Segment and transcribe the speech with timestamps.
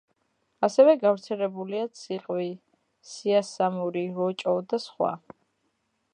[0.67, 2.49] ასევე გავრცელებულია: ციყვი,
[3.11, 5.15] სიასამური, როჭო და სხვა.